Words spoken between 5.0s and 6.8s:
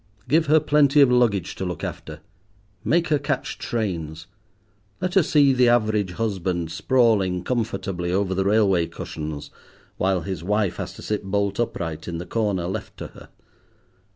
her see the average husband